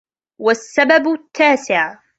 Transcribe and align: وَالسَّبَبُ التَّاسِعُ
وَالسَّبَبُ 0.39 1.07
التَّاسِعُ 1.13 1.99